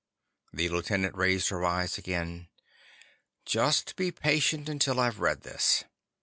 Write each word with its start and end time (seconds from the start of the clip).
The 0.51 0.67
lieutenant 0.67 1.15
raised 1.15 1.49
her 1.49 1.63
eyes 1.63 1.99
again. 1.99 2.47
"Just 3.45 3.95
be 3.95 4.09
patient 4.11 4.67
until 4.67 4.99
I've 4.99 5.19
read 5.19 5.41
this." 5.41 5.83